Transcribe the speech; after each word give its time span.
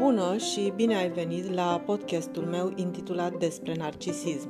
Bună 0.00 0.36
și 0.36 0.72
bine 0.76 0.96
ai 0.96 1.10
venit 1.10 1.54
la 1.54 1.82
podcastul 1.86 2.42
meu 2.42 2.72
intitulat 2.76 3.34
Despre 3.34 3.74
narcisism. 3.78 4.48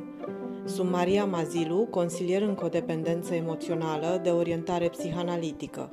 Sunt 0.65 0.91
Maria 0.91 1.25
Mazilu, 1.25 1.87
consilier 1.91 2.43
în 2.43 2.55
codependență 2.55 3.35
emoțională 3.35 4.21
de 4.23 4.31
orientare 4.31 4.89
psihanalitică. 4.89 5.91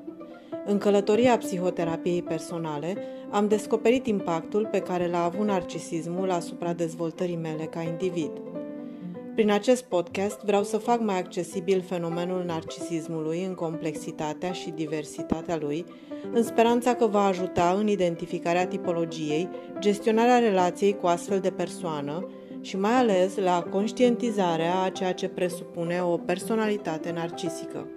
În 0.65 0.77
călătoria 0.77 1.37
psihoterapiei 1.37 2.21
personale 2.21 2.95
am 3.29 3.47
descoperit 3.47 4.07
impactul 4.07 4.67
pe 4.71 4.79
care 4.79 5.07
l-a 5.07 5.23
avut 5.23 5.45
narcisismul 5.45 6.31
asupra 6.31 6.73
dezvoltării 6.73 7.35
mele 7.35 7.63
ca 7.63 7.81
individ. 7.81 8.31
Prin 9.37 9.51
acest 9.51 9.83
podcast 9.83 10.39
vreau 10.39 10.63
să 10.63 10.77
fac 10.77 11.01
mai 11.01 11.17
accesibil 11.17 11.81
fenomenul 11.81 12.43
narcisismului 12.45 13.43
în 13.43 13.53
complexitatea 13.53 14.51
și 14.51 14.69
diversitatea 14.69 15.57
lui, 15.57 15.85
în 16.33 16.43
speranța 16.43 16.93
că 16.93 17.05
va 17.05 17.25
ajuta 17.25 17.75
în 17.79 17.87
identificarea 17.87 18.67
tipologiei, 18.67 19.49
gestionarea 19.79 20.37
relației 20.37 20.97
cu 20.97 21.07
astfel 21.07 21.39
de 21.39 21.49
persoană 21.49 22.29
și 22.61 22.77
mai 22.77 22.91
ales 22.91 23.35
la 23.35 23.61
conștientizarea 23.69 24.81
a 24.81 24.89
ceea 24.89 25.13
ce 25.13 25.27
presupune 25.27 26.01
o 26.01 26.17
personalitate 26.17 27.11
narcisică. 27.11 27.87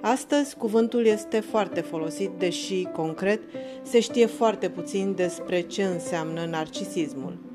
Astăzi, 0.00 0.56
cuvântul 0.56 1.06
este 1.06 1.40
foarte 1.40 1.80
folosit, 1.80 2.30
deși, 2.38 2.82
concret, 2.82 3.40
se 3.82 4.00
știe 4.00 4.26
foarte 4.26 4.68
puțin 4.68 5.14
despre 5.14 5.60
ce 5.60 5.84
înseamnă 5.84 6.46
narcisismul. 6.50 7.53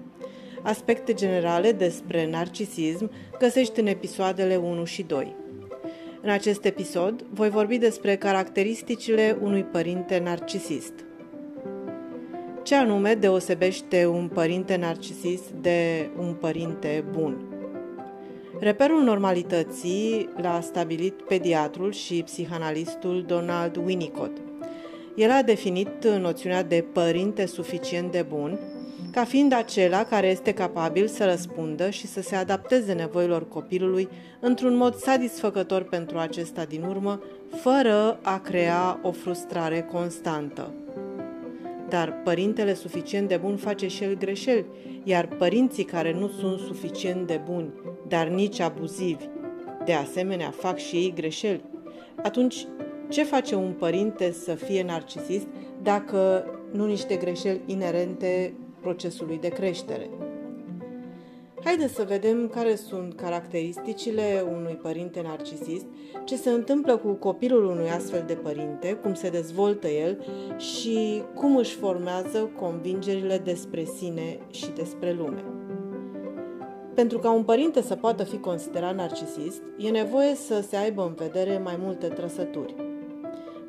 Aspecte 0.61 1.13
generale 1.13 1.71
despre 1.71 2.29
narcisism 2.29 3.11
găsești 3.39 3.79
în 3.79 3.87
episoadele 3.87 4.55
1 4.55 4.85
și 4.85 5.03
2. 5.03 5.35
În 6.21 6.29
acest 6.29 6.65
episod 6.65 7.25
voi 7.33 7.49
vorbi 7.49 7.77
despre 7.77 8.15
caracteristicile 8.15 9.37
unui 9.41 9.63
părinte 9.63 10.19
narcisist. 10.23 10.93
Ce 12.63 12.75
anume 12.75 13.13
deosebește 13.13 14.05
un 14.05 14.27
părinte 14.27 14.75
narcisist 14.75 15.49
de 15.61 16.09
un 16.17 16.33
părinte 16.33 17.03
bun? 17.11 17.43
Reperul 18.59 19.01
normalității 19.01 20.29
l-a 20.41 20.59
stabilit 20.61 21.21
pediatrul 21.21 21.91
și 21.91 22.23
psihanalistul 22.23 23.23
Donald 23.27 23.75
Winnicott. 23.75 24.37
El 25.15 25.31
a 25.31 25.41
definit 25.41 26.05
noțiunea 26.05 26.63
de 26.63 26.85
părinte 26.93 27.45
suficient 27.45 28.11
de 28.11 28.25
bun 28.29 28.59
ca 29.11 29.23
fiind 29.23 29.53
acela 29.53 30.03
care 30.03 30.27
este 30.27 30.53
capabil 30.53 31.07
să 31.07 31.25
răspundă 31.25 31.89
și 31.89 32.07
să 32.07 32.21
se 32.21 32.35
adapteze 32.35 32.93
nevoilor 32.93 33.47
copilului 33.47 34.09
într-un 34.39 34.75
mod 34.75 34.95
satisfăcător 34.95 35.83
pentru 35.83 36.17
acesta 36.17 36.63
din 36.63 36.83
urmă, 36.83 37.21
fără 37.61 38.19
a 38.21 38.39
crea 38.39 38.99
o 39.01 39.11
frustrare 39.11 39.81
constantă. 39.91 40.73
Dar 41.89 42.21
părintele 42.23 42.73
suficient 42.73 43.27
de 43.27 43.37
bun 43.37 43.55
face 43.57 43.87
și 43.87 44.03
el 44.03 44.17
greșeli, 44.17 44.65
iar 45.03 45.27
părinții 45.27 45.83
care 45.83 46.13
nu 46.13 46.27
sunt 46.27 46.59
suficient 46.59 47.27
de 47.27 47.41
buni, 47.45 47.73
dar 48.07 48.27
nici 48.27 48.59
abuzivi, 48.59 49.25
de 49.85 49.93
asemenea 49.93 50.49
fac 50.49 50.77
și 50.77 50.95
ei 50.95 51.13
greșeli. 51.15 51.63
Atunci, 52.23 52.67
ce 53.09 53.23
face 53.23 53.55
un 53.55 53.71
părinte 53.71 54.31
să 54.31 54.53
fie 54.53 54.83
narcisist 54.83 55.47
dacă 55.81 56.45
nu 56.71 56.85
niște 56.85 57.15
greșeli 57.15 57.61
inerente 57.65 58.53
procesului 58.81 59.37
de 59.37 59.47
creștere. 59.47 60.09
Haideți 61.63 61.93
să 61.93 62.05
vedem 62.07 62.47
care 62.47 62.75
sunt 62.75 63.15
caracteristicile 63.15 64.45
unui 64.51 64.73
părinte 64.81 65.21
narcisist, 65.21 65.85
ce 66.25 66.35
se 66.35 66.49
întâmplă 66.49 66.97
cu 66.97 67.11
copilul 67.11 67.65
unui 67.65 67.89
astfel 67.89 68.23
de 68.27 68.33
părinte, 68.33 68.93
cum 68.93 69.13
se 69.13 69.29
dezvoltă 69.29 69.87
el 69.87 70.25
și 70.57 71.21
cum 71.35 71.55
își 71.55 71.75
formează 71.75 72.51
convingerile 72.59 73.37
despre 73.37 73.83
sine 73.83 74.39
și 74.49 74.69
despre 74.75 75.13
lume. 75.13 75.43
Pentru 76.93 77.19
ca 77.19 77.31
un 77.31 77.43
părinte 77.43 77.81
să 77.81 77.95
poată 77.95 78.23
fi 78.23 78.37
considerat 78.37 78.95
narcisist, 78.95 79.61
e 79.77 79.89
nevoie 79.89 80.35
să 80.35 80.65
se 80.67 80.75
aibă 80.75 81.01
în 81.01 81.13
vedere 81.13 81.57
mai 81.63 81.77
multe 81.81 82.07
trăsături. 82.07 82.88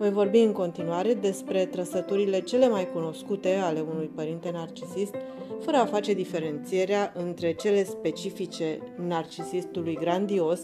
Voi 0.00 0.10
vorbi 0.10 0.38
în 0.38 0.52
continuare 0.52 1.14
despre 1.14 1.66
trăsăturile 1.66 2.40
cele 2.40 2.68
mai 2.68 2.88
cunoscute 2.92 3.54
ale 3.54 3.80
unui 3.80 4.10
părinte 4.14 4.50
narcisist, 4.50 5.14
fără 5.60 5.76
a 5.76 5.84
face 5.84 6.12
diferențierea 6.12 7.12
între 7.16 7.52
cele 7.52 7.84
specifice 7.84 8.78
narcisistului 9.06 9.94
grandios 9.94 10.60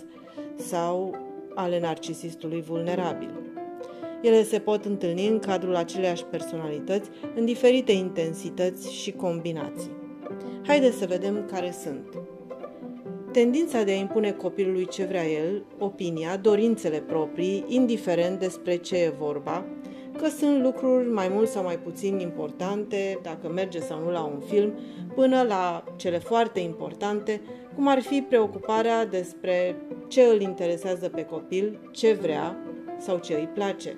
sau 0.55 1.15
ale 1.55 1.81
narcisistului 1.81 2.63
vulnerabil. 2.63 3.31
Ele 4.23 4.43
se 4.43 4.59
pot 4.59 4.85
întâlni 4.85 5.29
în 5.29 5.39
cadrul 5.39 5.77
aceleiași 5.77 6.25
personalități, 6.25 7.11
în 7.35 7.45
diferite 7.45 7.93
intensități 7.93 8.93
și 8.93 9.13
combinații. 9.13 9.97
Haideți 10.67 10.97
să 10.97 11.07
vedem 11.07 11.47
care 11.51 11.75
sunt. 11.83 12.26
Tendința 13.37 13.83
de 13.83 13.91
a 13.91 13.95
impune 13.95 14.33
copilului 14.33 14.87
ce 14.87 15.05
vrea 15.05 15.27
el, 15.27 15.65
opinia, 15.79 16.37
dorințele 16.37 16.99
proprii, 16.99 17.65
indiferent 17.69 18.39
despre 18.39 18.77
ce 18.77 18.97
e 18.97 19.15
vorba, 19.19 19.65
că 20.19 20.29
sunt 20.29 20.63
lucruri 20.63 21.09
mai 21.09 21.29
mult 21.29 21.49
sau 21.49 21.63
mai 21.63 21.79
puțin 21.79 22.19
importante, 22.19 23.19
dacă 23.23 23.49
merge 23.49 23.81
sau 23.81 24.01
nu 24.01 24.11
la 24.11 24.23
un 24.23 24.41
film, 24.41 24.73
până 25.15 25.43
la 25.43 25.85
cele 25.97 26.19
foarte 26.19 26.61
importante, 26.61 27.41
cum 27.75 27.89
ar 27.89 28.01
fi 28.01 28.25
preocuparea 28.29 29.07
despre 29.07 29.77
ce 30.09 30.23
îl 30.23 30.41
interesează 30.41 31.09
pe 31.09 31.25
copil, 31.25 31.79
ce 31.93 32.13
vrea 32.13 32.57
sau 32.99 33.19
ce 33.19 33.35
îi 33.35 33.49
place. 33.55 33.97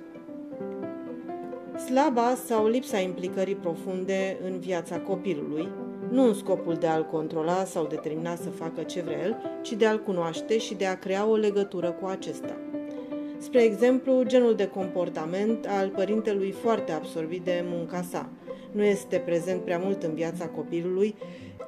Slaba 1.85 2.35
sau 2.45 2.67
lipsa 2.67 2.97
implicării 2.99 3.55
profunde 3.55 4.37
în 4.45 4.59
viața 4.59 4.99
copilului, 4.99 5.67
nu 6.11 6.27
în 6.27 6.33
scopul 6.33 6.73
de 6.73 6.87
a-l 6.87 7.05
controla 7.05 7.63
sau 7.65 7.87
determina 7.87 8.35
să 8.35 8.49
facă 8.49 8.81
ce 8.81 9.01
vrea 9.01 9.23
el, 9.23 9.37
ci 9.61 9.73
de 9.73 9.85
a-l 9.85 10.03
cunoaște 10.03 10.57
și 10.57 10.73
de 10.73 10.85
a 10.85 10.97
crea 10.97 11.27
o 11.27 11.35
legătură 11.35 11.91
cu 11.91 12.07
acesta. 12.07 12.57
Spre 13.37 13.61
exemplu, 13.61 14.23
genul 14.23 14.55
de 14.55 14.67
comportament 14.67 15.67
al 15.79 15.89
părintelui 15.89 16.51
foarte 16.51 16.91
absorbit 16.91 17.43
de 17.43 17.63
munca 17.65 18.05
sa. 18.09 18.29
Nu 18.71 18.83
este 18.83 19.17
prezent 19.17 19.61
prea 19.61 19.77
mult 19.83 20.03
în 20.03 20.13
viața 20.13 20.45
copilului. 20.45 21.15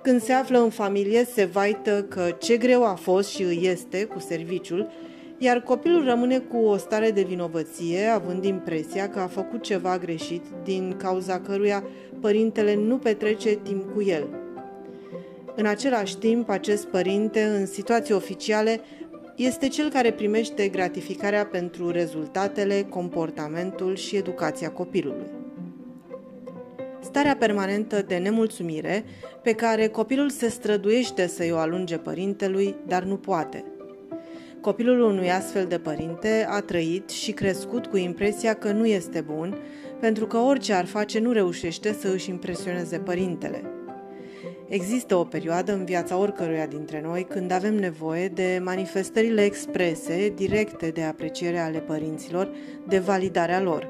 Când 0.02 0.22
se 0.22 0.34
află 0.34 0.60
în 0.60 0.70
familie, 0.70 1.26
se 1.26 1.46
vaită 1.46 2.06
că 2.10 2.36
ce 2.40 2.58
greu 2.58 2.86
a 2.86 2.94
fost 2.94 3.30
și 3.30 3.44
îi 3.44 3.60
este 3.64 4.04
cu 4.04 4.20
serviciul, 4.20 4.90
iar 5.38 5.62
copilul 5.62 6.06
rămâne 6.06 6.40
cu 6.40 6.58
o 6.58 6.78
stare 6.78 7.12
de 7.12 7.22
vinovăție, 7.22 8.06
având 8.06 8.44
impresia 8.44 9.10
că 9.10 9.20
a 9.20 9.28
făcut 9.28 9.62
ceva 9.62 9.98
greșit, 9.98 10.44
din 10.64 10.96
cauza 10.98 11.40
căruia 11.40 11.84
părintele 12.22 12.76
nu 12.76 12.98
petrece 12.98 13.50
timp 13.64 13.94
cu 13.94 14.02
el. 14.02 14.28
În 15.56 15.66
același 15.66 16.18
timp, 16.18 16.50
acest 16.50 16.86
părinte, 16.86 17.44
în 17.44 17.66
situații 17.66 18.14
oficiale, 18.14 18.80
este 19.36 19.68
cel 19.68 19.90
care 19.90 20.12
primește 20.12 20.68
gratificarea 20.68 21.46
pentru 21.46 21.90
rezultatele, 21.90 22.86
comportamentul 22.90 23.96
și 23.96 24.16
educația 24.16 24.72
copilului. 24.72 25.28
Starea 27.00 27.36
permanentă 27.36 28.02
de 28.02 28.18
nemulțumire 28.18 29.04
pe 29.44 29.54
care 29.54 29.88
copilul 29.88 30.30
se 30.30 30.50
străduiește 30.50 31.28
să-i 31.28 31.52
o 31.52 31.58
alunge 31.58 31.98
părintelui, 31.98 32.76
dar 32.88 33.04
nu 33.04 33.16
poate. 33.18 33.64
Copilul 34.62 35.02
unui 35.02 35.32
astfel 35.32 35.66
de 35.66 35.78
părinte 35.78 36.48
a 36.50 36.60
trăit 36.60 37.10
și 37.10 37.32
crescut 37.32 37.86
cu 37.86 37.98
impresia 37.98 38.54
că 38.54 38.72
nu 38.72 38.86
este 38.86 39.22
bun, 39.22 39.58
pentru 40.02 40.26
că 40.28 40.38
orice 40.38 40.74
ar 40.74 40.86
face 40.86 41.20
nu 41.20 41.32
reușește 41.32 41.94
să 41.94 42.08
își 42.08 42.30
impresioneze 42.30 42.98
părintele. 42.98 43.64
Există 44.68 45.16
o 45.16 45.24
perioadă 45.24 45.74
în 45.74 45.86
viața 45.86 46.18
oricăruia 46.18 46.66
dintre 46.66 47.02
noi 47.02 47.24
când 47.30 47.52
avem 47.52 47.76
nevoie 47.76 48.28
de 48.28 48.62
manifestările 48.64 49.44
exprese, 49.44 50.34
directe 50.36 50.90
de 50.90 51.04
apreciere 51.04 51.60
ale 51.60 51.80
părinților, 51.80 52.52
de 52.88 53.00
validarea 53.00 53.62
lor. 53.62 53.90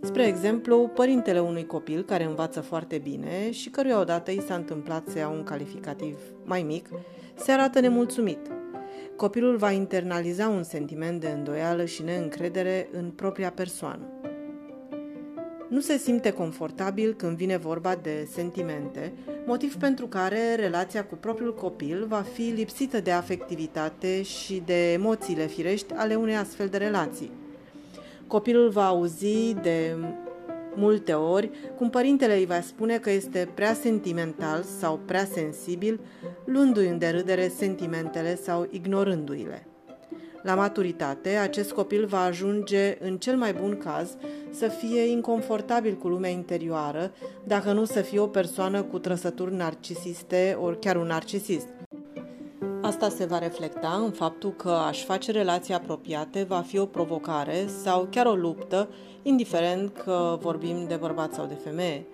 Spre 0.00 0.26
exemplu, 0.26 0.90
părintele 0.94 1.40
unui 1.40 1.66
copil 1.66 2.02
care 2.02 2.24
învață 2.24 2.60
foarte 2.60 2.98
bine 2.98 3.50
și 3.50 3.68
căruia 3.68 4.00
odată 4.00 4.30
i 4.30 4.42
s-a 4.46 4.54
întâmplat 4.54 5.08
să 5.08 5.18
ia 5.18 5.28
un 5.28 5.42
calificativ 5.42 6.18
mai 6.44 6.62
mic, 6.62 6.88
se 7.34 7.52
arată 7.52 7.80
nemulțumit. 7.80 8.38
Copilul 9.16 9.56
va 9.56 9.70
internaliza 9.70 10.48
un 10.48 10.62
sentiment 10.62 11.20
de 11.20 11.28
îndoială 11.28 11.84
și 11.84 12.02
neîncredere 12.02 12.88
în 12.92 13.10
propria 13.10 13.50
persoană. 13.50 14.06
Nu 15.68 15.80
se 15.80 15.96
simte 15.96 16.30
confortabil 16.30 17.14
când 17.14 17.36
vine 17.36 17.56
vorba 17.56 17.94
de 18.02 18.28
sentimente, 18.32 19.12
motiv 19.46 19.76
pentru 19.76 20.06
care 20.06 20.54
relația 20.54 21.04
cu 21.04 21.14
propriul 21.14 21.54
copil 21.54 22.06
va 22.08 22.24
fi 22.32 22.42
lipsită 22.42 23.00
de 23.00 23.10
afectivitate 23.10 24.22
și 24.22 24.62
de 24.64 24.92
emoțiile 24.92 25.46
firești 25.46 25.92
ale 25.94 26.14
unei 26.14 26.36
astfel 26.36 26.68
de 26.68 26.76
relații. 26.76 27.30
Copilul 28.26 28.68
va 28.68 28.86
auzi 28.86 29.54
de 29.62 29.96
multe 30.76 31.12
ori 31.12 31.50
cum 31.76 31.90
părintele 31.90 32.36
îi 32.36 32.46
va 32.46 32.60
spune 32.60 32.98
că 32.98 33.10
este 33.10 33.48
prea 33.54 33.74
sentimental 33.74 34.62
sau 34.78 35.00
prea 35.04 35.24
sensibil, 35.24 36.00
luându-i 36.44 36.88
în 36.88 36.98
derâdere 36.98 37.48
sentimentele 37.48 38.36
sau 38.36 38.68
ignorându-i 38.70 39.46
le. 39.48 39.66
La 40.42 40.54
maturitate, 40.54 41.28
acest 41.28 41.72
copil 41.72 42.06
va 42.06 42.22
ajunge, 42.22 42.96
în 43.00 43.16
cel 43.16 43.36
mai 43.36 43.52
bun 43.52 43.78
caz, 43.78 44.16
să 44.50 44.68
fie 44.68 45.06
inconfortabil 45.06 45.94
cu 45.94 46.08
lumea 46.08 46.30
interioară, 46.30 47.12
dacă 47.44 47.72
nu 47.72 47.84
să 47.84 48.00
fie 48.00 48.18
o 48.18 48.26
persoană 48.26 48.82
cu 48.82 48.98
trăsături 48.98 49.54
narcisiste 49.54 50.56
ori 50.60 50.78
chiar 50.78 50.96
un 50.96 51.06
narcisist. 51.06 51.66
Asta 52.82 53.08
se 53.08 53.24
va 53.24 53.38
reflecta 53.38 54.02
în 54.04 54.10
faptul 54.10 54.50
că 54.50 54.70
aș 54.70 55.04
face 55.04 55.30
relații 55.30 55.74
apropiate 55.74 56.42
va 56.42 56.60
fi 56.60 56.78
o 56.78 56.86
provocare 56.86 57.66
sau 57.82 58.08
chiar 58.10 58.26
o 58.26 58.34
luptă, 58.34 58.88
indiferent 59.22 59.92
că 60.04 60.38
vorbim 60.40 60.84
de 60.88 60.94
bărbat 60.94 61.34
sau 61.34 61.46
de 61.46 61.54
femeie. 61.54 62.06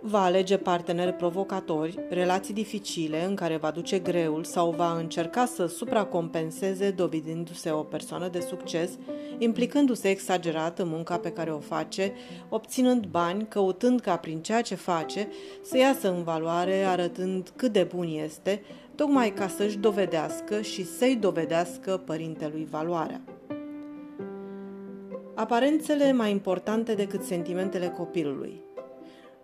Va 0.00 0.22
alege 0.22 0.56
parteneri 0.56 1.12
provocatori, 1.12 1.98
relații 2.10 2.54
dificile 2.54 3.24
în 3.24 3.34
care 3.34 3.56
va 3.56 3.70
duce 3.70 3.98
greul 3.98 4.44
sau 4.44 4.70
va 4.70 4.98
încerca 4.98 5.44
să 5.44 5.66
supracompenseze 5.66 6.90
dovedindu-se 6.90 7.70
o 7.70 7.82
persoană 7.82 8.28
de 8.28 8.40
succes, 8.40 8.90
implicându-se 9.38 10.08
exagerat 10.08 10.78
în 10.78 10.88
munca 10.88 11.18
pe 11.18 11.32
care 11.32 11.50
o 11.50 11.58
face, 11.58 12.12
obținând 12.48 13.06
bani, 13.06 13.46
căutând 13.48 14.00
ca 14.00 14.16
prin 14.16 14.40
ceea 14.40 14.62
ce 14.62 14.74
face 14.74 15.28
să 15.62 15.76
iasă 15.76 16.08
în 16.08 16.22
valoare, 16.22 16.82
arătând 16.82 17.52
cât 17.56 17.72
de 17.72 17.82
bun 17.94 18.08
este, 18.24 18.62
tocmai 18.98 19.30
ca 19.32 19.48
să-și 19.48 19.78
dovedească 19.78 20.60
și 20.60 20.84
să-i 20.84 21.16
dovedească 21.16 22.02
părintelui 22.04 22.66
valoarea. 22.70 23.20
Aparențele 25.34 26.12
mai 26.12 26.30
importante 26.30 26.94
decât 26.94 27.22
sentimentele 27.22 27.88
copilului– 27.88 28.60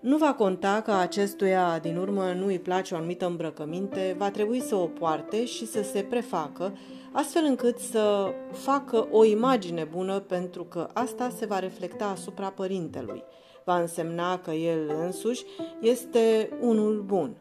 nu 0.04 0.16
va 0.16 0.34
conta 0.34 0.80
că 0.80 0.92
acestuia 0.92 1.78
din 1.78 1.96
urmă 1.96 2.32
nu 2.32 2.46
îi 2.46 2.58
place 2.58 2.94
o 2.94 2.96
anumită 2.96 3.26
îmbrăcăminte, 3.26 4.14
va 4.18 4.30
trebui 4.30 4.60
să 4.60 4.74
o 4.74 4.86
poarte 4.86 5.44
și 5.44 5.66
să 5.66 5.82
se 5.82 6.02
prefacă, 6.02 6.76
astfel 7.12 7.44
încât 7.44 7.78
să 7.78 8.34
facă 8.52 9.08
o 9.10 9.24
imagine 9.24 9.88
bună 9.90 10.18
pentru 10.18 10.64
că 10.64 10.88
asta 10.92 11.28
se 11.36 11.46
va 11.46 11.58
reflecta 11.58 12.04
asupra 12.04 12.48
părintelui. 12.48 13.22
Va 13.64 13.80
însemna 13.80 14.38
că 14.38 14.50
el 14.50 14.92
însuși 15.00 15.44
este 15.80 16.50
unul 16.60 17.02
bun. 17.06 17.36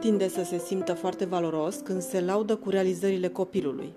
Tinde 0.00 0.28
să 0.28 0.44
se 0.44 0.58
simtă 0.58 0.92
foarte 0.92 1.24
valoros 1.24 1.76
când 1.76 2.02
se 2.02 2.20
laudă 2.20 2.56
cu 2.56 2.70
realizările 2.70 3.28
copilului. 3.28 3.92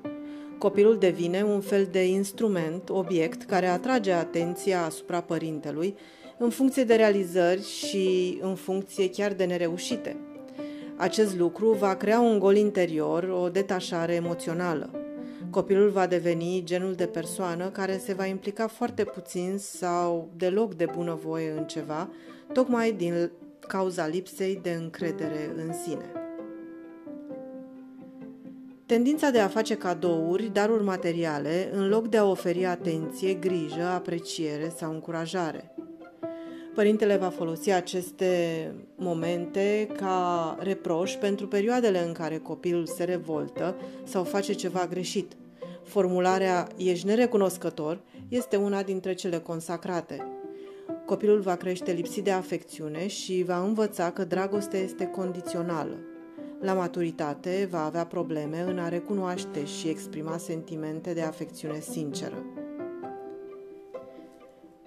Copilul 0.57 0.97
devine 0.97 1.43
un 1.43 1.61
fel 1.61 1.87
de 1.91 2.07
instrument, 2.07 2.89
obiect, 2.89 3.43
care 3.43 3.67
atrage 3.67 4.11
atenția 4.11 4.85
asupra 4.85 5.21
părintelui, 5.21 5.95
în 6.37 6.49
funcție 6.49 6.83
de 6.83 6.95
realizări 6.95 7.63
și 7.63 8.37
în 8.41 8.55
funcție 8.55 9.09
chiar 9.09 9.33
de 9.33 9.43
nereușite. 9.43 10.17
Acest 10.95 11.37
lucru 11.37 11.71
va 11.71 11.95
crea 11.95 12.19
un 12.19 12.39
gol 12.39 12.55
interior, 12.55 13.23
o 13.23 13.49
detașare 13.49 14.13
emoțională. 14.13 14.89
Copilul 15.49 15.89
va 15.89 16.07
deveni 16.07 16.61
genul 16.65 16.93
de 16.93 17.05
persoană 17.05 17.69
care 17.69 17.97
se 17.97 18.13
va 18.13 18.25
implica 18.25 18.67
foarte 18.67 19.03
puțin 19.03 19.55
sau 19.57 20.29
deloc 20.35 20.73
de 20.73 20.85
bunăvoie 20.95 21.53
în 21.57 21.63
ceva, 21.63 22.09
tocmai 22.53 22.91
din 22.91 23.31
cauza 23.67 24.07
lipsei 24.07 24.59
de 24.61 24.71
încredere 24.71 25.53
în 25.55 25.73
sine. 25.73 26.11
Tendința 28.85 29.29
de 29.29 29.39
a 29.39 29.47
face 29.47 29.75
cadouri, 29.75 30.49
daruri 30.53 30.83
materiale, 30.83 31.69
în 31.73 31.89
loc 31.89 32.07
de 32.07 32.17
a 32.17 32.25
oferi 32.25 32.65
atenție, 32.65 33.33
grijă, 33.33 33.83
apreciere 33.83 34.73
sau 34.75 34.91
încurajare. 34.91 35.75
Părintele 36.73 37.17
va 37.17 37.29
folosi 37.29 37.71
aceste 37.71 38.71
momente 38.95 39.87
ca 39.95 40.57
reproș 40.59 41.13
pentru 41.13 41.47
perioadele 41.47 42.05
în 42.05 42.13
care 42.13 42.37
copilul 42.37 42.85
se 42.85 43.03
revoltă 43.03 43.75
sau 44.03 44.23
face 44.23 44.53
ceva 44.53 44.87
greșit. 44.89 45.31
Formularea 45.83 46.67
ești 46.77 47.05
nerecunoscător 47.05 48.01
este 48.29 48.55
una 48.55 48.83
dintre 48.83 49.13
cele 49.13 49.39
consacrate. 49.39 50.32
Copilul 51.05 51.39
va 51.39 51.55
crește 51.55 51.91
lipsit 51.91 52.23
de 52.23 52.31
afecțiune 52.31 53.07
și 53.07 53.43
va 53.47 53.63
învăța 53.63 54.11
că 54.11 54.23
dragostea 54.23 54.79
este 54.79 55.05
condițională. 55.05 55.97
La 56.61 56.73
maturitate 56.73 57.67
va 57.71 57.85
avea 57.85 58.05
probleme 58.05 58.61
în 58.61 58.79
a 58.79 58.89
recunoaște 58.89 59.65
și 59.65 59.87
exprima 59.87 60.37
sentimente 60.37 61.13
de 61.13 61.21
afecțiune 61.21 61.79
sinceră 61.79 62.43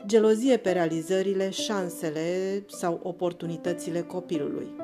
gelozie 0.06 0.56
pe 0.56 0.72
realizările, 0.72 1.50
șansele 1.50 2.64
sau 2.68 3.00
oportunitățile 3.02 4.00
copilului. 4.02 4.74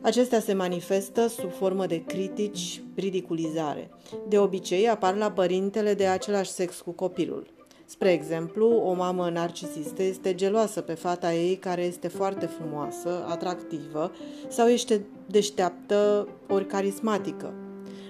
Acestea 0.00 0.40
se 0.40 0.52
manifestă 0.52 1.26
sub 1.26 1.52
formă 1.52 1.86
de 1.86 2.04
critici, 2.04 2.82
ridiculizare. 2.94 3.90
De 4.28 4.38
obicei 4.38 4.88
apar 4.88 5.16
la 5.16 5.30
părintele 5.30 5.94
de 5.94 6.06
același 6.06 6.50
sex 6.50 6.80
cu 6.80 6.90
copilul. 6.90 7.53
Spre 7.86 8.12
exemplu, 8.12 8.66
o 8.66 8.92
mamă 8.92 9.30
narcisistă 9.30 10.02
este 10.02 10.34
geloasă 10.34 10.80
pe 10.80 10.94
fata 10.94 11.34
ei 11.34 11.56
care 11.56 11.82
este 11.82 12.08
foarte 12.08 12.46
frumoasă, 12.46 13.24
atractivă 13.28 14.12
sau 14.48 14.66
este 14.66 15.04
deșteaptă 15.26 16.28
ori 16.48 16.66
carismatică 16.66 17.52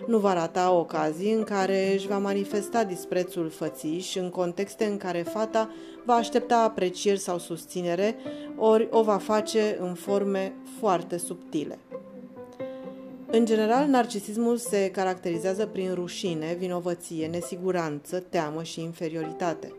nu 0.06 0.19
va 0.19 0.32
rata 0.32 0.73
ocazii 0.73 1.32
în 1.32 1.43
care 1.43 1.93
își 1.94 2.06
va 2.06 2.19
manifesta 2.19 2.85
disprețul 2.85 3.49
fățiș 3.49 4.15
în 4.15 4.31
contexte 4.31 4.85
în 4.85 4.97
care 4.97 5.23
fata 5.23 5.71
va 6.05 6.15
aștepta 6.15 6.56
aprecieri 6.56 7.19
sau 7.19 7.38
susținere, 7.38 8.17
ori 8.56 8.88
o 8.91 9.03
va 9.03 9.17
face 9.17 9.76
în 9.81 9.94
forme 9.94 10.53
foarte 10.79 11.17
subtile. 11.17 11.79
În 13.36 13.44
general, 13.44 13.86
narcisismul 13.86 14.56
se 14.56 14.90
caracterizează 14.90 15.66
prin 15.66 15.94
rușine, 15.94 16.56
vinovăție, 16.58 17.26
nesiguranță, 17.26 18.20
teamă 18.20 18.62
și 18.62 18.81
inferioritate. 18.81 19.72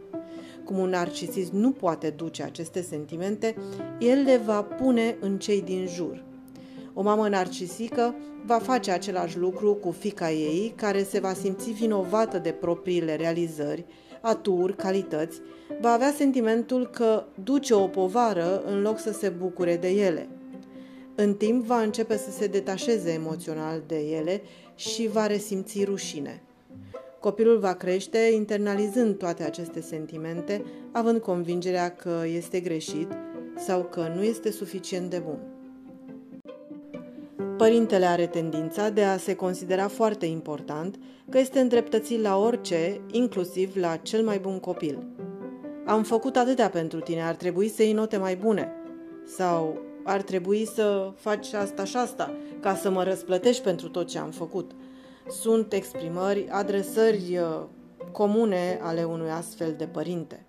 Cum 0.63 0.77
un 0.77 0.89
narcisist 0.89 1.51
nu 1.51 1.71
poate 1.71 2.09
duce 2.09 2.43
aceste 2.43 2.81
sentimente, 2.81 3.55
el 3.99 4.21
le 4.23 4.41
va 4.45 4.63
pune 4.63 5.17
în 5.19 5.39
cei 5.39 5.61
din 5.61 5.87
jur– 5.87 6.23
o 6.97 7.01
mamă 7.01 7.27
narcisică 7.27 8.15
va 8.45 8.57
face 8.57 8.91
același 8.91 9.37
lucru 9.37 9.73
cu 9.73 9.91
fica 9.91 10.31
ei, 10.31 10.73
care 10.75 11.03
se 11.03 11.19
va 11.19 11.33
simți 11.33 11.71
vinovată 11.71 12.37
de 12.37 12.51
propriile 12.51 13.15
realizări, 13.15 13.85
aturi, 14.21 14.75
calități, 14.75 15.41
va 15.81 15.91
avea 15.91 16.11
sentimentul 16.11 16.87
că 16.87 17.23
duce 17.43 17.73
o 17.73 17.87
povară 17.87 18.61
în 18.65 18.81
loc 18.81 18.99
să 18.99 19.11
se 19.11 19.29
bucure 19.29 19.77
de 19.77 19.87
ele. 19.87 20.29
În 21.15 21.33
timp 21.33 21.65
va 21.65 21.81
începe 21.81 22.17
să 22.17 22.31
se 22.31 22.47
detașeze 22.47 23.11
emoțional 23.11 23.83
de 23.87 23.99
ele 23.99 24.41
și 24.75 25.07
va 25.07 25.27
resimți 25.27 25.83
rușine. 25.83 26.41
Copilul 27.19 27.59
va 27.59 27.73
crește 27.73 28.17
internalizând 28.17 29.17
toate 29.17 29.43
aceste 29.43 29.81
sentimente, 29.81 30.63
având 30.91 31.19
convingerea 31.19 31.95
că 31.95 32.23
este 32.35 32.59
greșit 32.59 33.07
sau 33.57 33.83
că 33.83 34.11
nu 34.15 34.23
este 34.23 34.51
suficient 34.51 35.09
de 35.09 35.23
bun. 35.25 35.39
Părintele 37.57 38.05
are 38.05 38.27
tendința 38.27 38.89
de 38.89 39.03
a 39.03 39.17
se 39.17 39.35
considera 39.35 39.87
foarte 39.87 40.25
important 40.25 40.99
că 41.29 41.37
este 41.37 41.59
îndreptățit 41.59 42.21
la 42.21 42.37
orice, 42.37 43.01
inclusiv 43.11 43.75
la 43.75 43.95
cel 43.95 44.23
mai 44.23 44.39
bun 44.39 44.59
copil. 44.59 45.07
Am 45.85 46.03
făcut 46.03 46.35
atâtea 46.35 46.69
pentru 46.69 46.99
tine, 46.99 47.21
ar 47.21 47.35
trebui 47.35 47.69
să 47.69 47.83
iei 47.83 47.93
note 47.93 48.17
mai 48.17 48.35
bune. 48.35 48.71
Sau 49.25 49.84
ar 50.07 50.21
trebui 50.21 50.65
să 50.65 51.11
faci 51.15 51.53
asta 51.53 51.83
și 51.83 51.95
asta, 51.95 52.37
ca 52.59 52.75
să 52.75 52.89
mă 52.89 53.03
răsplătești 53.03 53.63
pentru 53.63 53.89
tot 53.89 54.07
ce 54.07 54.17
am 54.17 54.29
făcut. 54.29 54.71
Sunt 55.29 55.73
exprimări, 55.73 56.49
adresări 56.49 57.37
uh, 57.37 57.63
comune 58.11 58.79
ale 58.81 59.03
unui 59.03 59.29
astfel 59.29 59.73
de 59.77 59.85
părinte. 59.85 60.45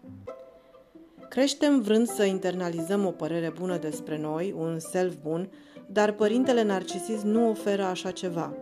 Creștem 1.28 1.80
vrând 1.80 2.06
să 2.06 2.24
internalizăm 2.24 3.06
o 3.06 3.10
părere 3.10 3.52
bună 3.58 3.76
despre 3.76 4.18
noi, 4.18 4.54
un 4.58 4.78
self 4.78 5.14
bun, 5.22 5.50
dar 5.86 6.12
părintele 6.12 6.62
narcisist 6.62 7.24
nu 7.24 7.48
oferă 7.48 7.82
așa 7.82 8.10
ceva. 8.10 8.52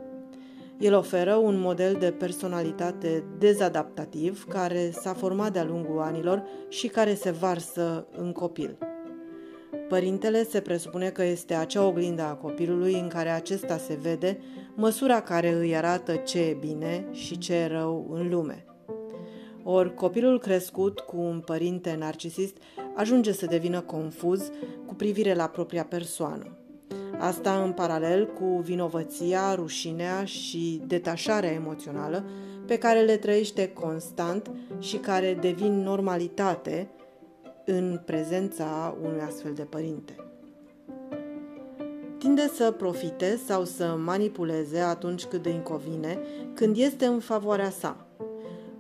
El 0.79 0.95
oferă 0.95 1.35
un 1.35 1.61
model 1.61 1.97
de 1.99 2.11
personalitate 2.11 3.25
dezadaptativ 3.39 4.45
care 4.49 4.91
s-a 4.91 5.13
format 5.13 5.53
de-a 5.53 5.65
lungul 5.65 6.01
anilor 6.01 6.43
și 6.69 6.89
care 6.89 7.15
se 7.15 7.31
varsă 7.31 8.07
în 8.17 8.33
copil. 8.33 8.94
Părintele 9.89 10.45
se 10.45 10.61
presupune 10.61 11.09
că 11.09 11.25
este 11.25 11.55
acea 11.55 11.87
oglindă 11.87 12.23
a 12.23 12.35
copilului 12.35 12.95
în 12.95 13.09
care 13.09 13.29
acesta 13.29 13.77
se 13.77 13.99
vede, 14.03 14.39
măsura 14.75 15.21
care 15.21 15.53
îi 15.53 15.77
arată 15.77 16.15
ce 16.15 16.39
e 16.39 16.57
bine 16.61 17.07
și 17.11 17.39
ce 17.39 17.55
e 17.55 17.67
rău 17.67 18.07
în 18.13 18.29
lume. 18.29 18.65
Ori 19.63 19.95
copilul 19.95 20.39
crescut 20.39 21.01
cu 21.01 21.17
un 21.17 21.41
părinte 21.41 21.97
narcisist 21.99 22.57
ajunge 22.95 23.33
să 23.33 23.47
devină 23.47 23.81
confuz 23.81 24.51
cu 24.87 24.95
privire 24.95 25.35
la 25.35 25.47
propria 25.47 25.85
persoană. 25.85 26.57
Asta 27.19 27.63
în 27.63 27.73
paralel 27.73 28.27
cu 28.27 28.61
vinovăția, 28.65 29.55
rușinea 29.55 30.25
și 30.25 30.83
detașarea 30.87 31.51
emoțională 31.51 32.25
pe 32.67 32.79
care 32.79 33.01
le 33.01 33.17
trăiește 33.17 33.69
constant 33.73 34.51
și 34.79 34.97
care 34.97 35.39
devin 35.41 35.83
normalitate 35.83 36.91
în 37.65 38.01
prezența 38.05 38.97
unui 39.03 39.21
astfel 39.21 39.53
de 39.53 39.63
părinte. 39.63 40.17
tinde 42.19 42.51
să 42.55 42.71
profite 42.71 43.41
sau 43.47 43.65
să 43.65 43.97
manipuleze 44.05 44.79
atunci 44.79 45.25
când 45.25 45.47
îi 45.47 45.61
convine, 45.63 46.19
când 46.55 46.77
este 46.77 47.07
în 47.07 47.19
favoarea 47.19 47.71
sa. 47.71 48.07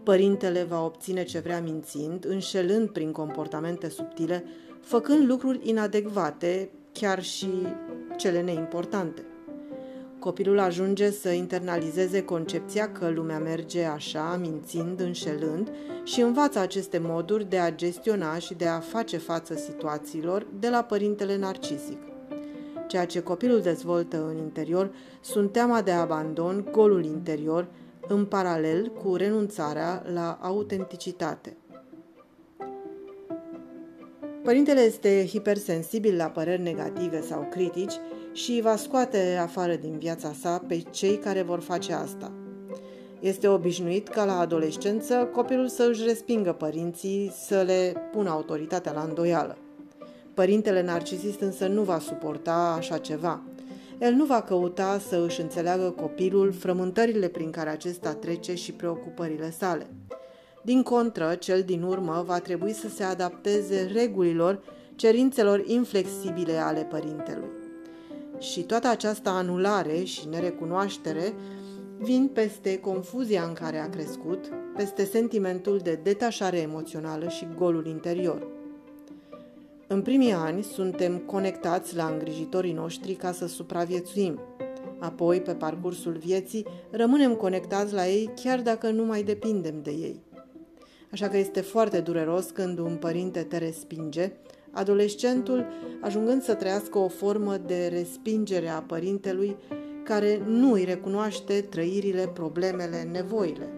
Părintele 0.02 0.62
va 0.62 0.84
obține 0.84 1.24
ce 1.24 1.38
vrea 1.38 1.60
mințind, 1.60 2.24
înșelând 2.24 2.88
prin 2.88 3.12
comportamente 3.12 3.88
subtile, 3.88 4.44
făcând 4.80 5.28
lucruri 5.28 5.60
inadecvate, 5.62 6.70
chiar 6.92 7.22
și 7.22 7.48
cele 8.16 8.42
neimportante. 8.42 9.22
Copilul 10.24 10.58
ajunge 10.58 11.10
să 11.10 11.30
internalizeze 11.30 12.22
concepția 12.22 12.92
că 12.92 13.08
lumea 13.08 13.38
merge 13.38 13.84
așa, 13.84 14.36
mințind, 14.40 15.00
înșelând 15.00 15.70
și 16.04 16.20
învață 16.20 16.58
aceste 16.58 16.98
moduri 16.98 17.48
de 17.48 17.58
a 17.58 17.74
gestiona 17.74 18.38
și 18.38 18.54
de 18.54 18.66
a 18.66 18.78
face 18.78 19.16
față 19.16 19.54
situațiilor 19.54 20.46
de 20.58 20.68
la 20.68 20.82
părintele 20.82 21.36
narcisic. 21.36 21.98
Ceea 22.86 23.06
ce 23.06 23.20
copilul 23.22 23.60
dezvoltă 23.60 24.26
în 24.26 24.36
interior 24.36 24.90
sunt 25.20 25.52
teama 25.52 25.82
de 25.82 25.90
abandon, 25.90 26.68
golul 26.70 27.04
interior, 27.04 27.68
în 28.08 28.24
paralel 28.24 28.88
cu 28.88 29.16
renunțarea 29.16 30.02
la 30.12 30.38
autenticitate. 30.42 31.56
Părintele 34.44 34.80
este 34.80 35.26
hipersensibil 35.26 36.16
la 36.16 36.24
păreri 36.24 36.62
negative 36.62 37.22
sau 37.22 37.46
critici 37.50 37.92
și 38.32 38.60
va 38.62 38.76
scoate 38.76 39.38
afară 39.40 39.74
din 39.74 39.98
viața 39.98 40.32
sa 40.40 40.64
pe 40.68 40.82
cei 40.90 41.16
care 41.18 41.42
vor 41.42 41.60
face 41.60 41.92
asta. 41.92 42.32
Este 43.20 43.48
obișnuit 43.48 44.08
ca 44.08 44.24
la 44.24 44.38
adolescență 44.38 45.14
copilul 45.14 45.68
să 45.68 45.88
își 45.90 46.04
respingă 46.04 46.52
părinții, 46.52 47.32
să 47.46 47.62
le 47.66 47.94
pună 48.12 48.30
autoritatea 48.30 48.92
la 48.92 49.02
îndoială. 49.02 49.58
Părintele 50.34 50.82
narcisist 50.82 51.40
însă 51.40 51.66
nu 51.66 51.82
va 51.82 51.98
suporta 51.98 52.74
așa 52.78 52.98
ceva. 52.98 53.42
El 54.00 54.12
nu 54.12 54.24
va 54.24 54.42
căuta 54.42 54.98
să 55.08 55.24
își 55.26 55.40
înțeleagă 55.40 55.90
copilul 55.90 56.52
frământările 56.52 57.28
prin 57.28 57.50
care 57.50 57.70
acesta 57.70 58.14
trece 58.14 58.54
și 58.54 58.72
preocupările 58.72 59.50
sale. 59.50 59.86
Din 60.64 60.82
contră, 60.82 61.34
cel 61.34 61.62
din 61.62 61.82
urmă 61.82 62.22
va 62.26 62.38
trebui 62.38 62.72
să 62.72 62.88
se 62.88 63.02
adapteze 63.02 63.90
regulilor, 63.92 64.62
cerințelor 64.94 65.62
inflexibile 65.66 66.56
ale 66.56 66.80
părintelui. 66.80 67.48
Și 68.38 68.62
toată 68.62 68.88
această 68.88 69.28
anulare 69.28 70.02
și 70.04 70.28
nerecunoaștere 70.28 71.34
vin 71.98 72.30
peste 72.32 72.78
confuzia 72.78 73.42
în 73.42 73.52
care 73.52 73.78
a 73.78 73.88
crescut, 73.88 74.44
peste 74.76 75.04
sentimentul 75.04 75.78
de 75.78 76.00
detașare 76.02 76.58
emoțională 76.58 77.28
și 77.28 77.48
golul 77.56 77.86
interior. 77.86 78.46
În 79.86 80.02
primii 80.02 80.32
ani 80.32 80.62
suntem 80.62 81.18
conectați 81.18 81.96
la 81.96 82.06
îngrijitorii 82.06 82.72
noștri 82.72 83.12
ca 83.12 83.32
să 83.32 83.46
supraviețuim. 83.46 84.40
Apoi, 84.98 85.40
pe 85.40 85.54
parcursul 85.54 86.12
vieții, 86.12 86.66
rămânem 86.90 87.34
conectați 87.34 87.94
la 87.94 88.08
ei 88.08 88.30
chiar 88.42 88.60
dacă 88.60 88.90
nu 88.90 89.04
mai 89.04 89.22
depindem 89.22 89.82
de 89.82 89.90
ei. 89.90 90.22
Așa 91.14 91.28
că 91.28 91.36
este 91.36 91.60
foarte 91.60 92.00
dureros 92.00 92.50
când 92.50 92.78
un 92.78 92.96
părinte 92.96 93.42
te 93.42 93.58
respinge, 93.58 94.32
adolescentul 94.70 95.66
ajungând 96.00 96.42
să 96.42 96.54
trăiască 96.54 96.98
o 96.98 97.08
formă 97.08 97.56
de 97.56 97.86
respingere 97.86 98.68
a 98.68 98.82
părintelui 98.82 99.56
care 100.04 100.42
nu 100.46 100.72
îi 100.72 100.84
recunoaște 100.84 101.60
trăirile, 101.60 102.26
problemele, 102.26 103.08
nevoile. 103.12 103.68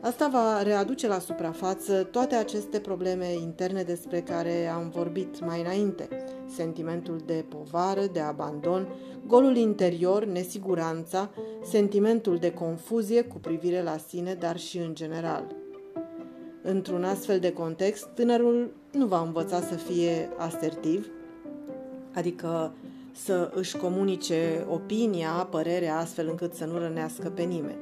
Asta 0.00 0.28
va 0.28 0.62
readuce 0.62 1.08
la 1.08 1.18
suprafață 1.18 2.02
toate 2.02 2.34
aceste 2.34 2.78
probleme 2.80 3.32
interne 3.32 3.82
despre 3.82 4.20
care 4.20 4.66
am 4.66 4.88
vorbit 4.88 5.44
mai 5.44 5.60
înainte. 5.60 6.08
Sentimentul 6.54 7.20
de 7.26 7.44
povară, 7.48 8.06
de 8.12 8.20
abandon, 8.20 8.88
golul 9.26 9.56
interior, 9.56 10.24
nesiguranța, 10.24 11.30
sentimentul 11.64 12.36
de 12.36 12.52
confuzie 12.52 13.22
cu 13.22 13.38
privire 13.38 13.82
la 13.82 13.96
sine, 14.08 14.34
dar 14.34 14.58
și 14.58 14.78
în 14.78 14.94
general. 14.94 15.55
Într-un 16.68 17.04
astfel 17.04 17.38
de 17.38 17.52
context, 17.52 18.06
tânărul 18.14 18.70
nu 18.92 19.06
va 19.06 19.20
învăța 19.20 19.60
să 19.60 19.74
fie 19.74 20.28
asertiv, 20.36 21.06
adică 22.14 22.72
să 23.12 23.50
își 23.54 23.76
comunice 23.76 24.66
opinia, 24.70 25.48
părerea, 25.50 25.98
astfel 25.98 26.28
încât 26.28 26.54
să 26.54 26.64
nu 26.64 26.78
rănească 26.78 27.28
pe 27.28 27.42
nimeni. 27.42 27.78